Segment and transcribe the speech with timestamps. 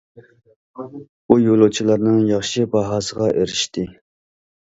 [0.77, 3.85] بۇ يولۇچىلارنىڭ ياخشى باھاسىغا ئېرىشتى.